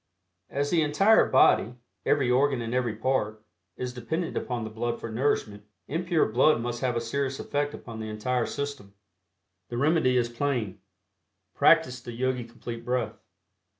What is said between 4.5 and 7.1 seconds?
the blood for nourishment, impure blood must have a